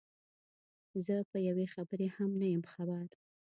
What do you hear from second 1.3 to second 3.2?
یوې خبرې هم نه یم خبر.